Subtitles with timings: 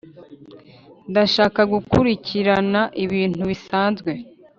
[1.09, 4.11] ndashaka gukurikirana ibintu bisanzwe